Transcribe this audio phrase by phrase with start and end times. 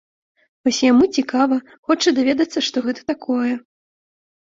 [0.67, 1.57] Вось яму цікава,
[1.89, 3.53] хоча даведацца, што гэта такое.